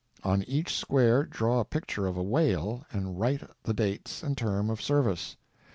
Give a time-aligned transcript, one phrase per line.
[0.23, 4.71] On each square draw a picture of a whale and write the dates and term
[4.71, 5.37] of service.